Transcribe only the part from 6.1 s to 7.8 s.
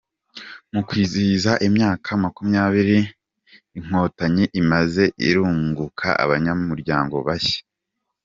abanyamuryango bashya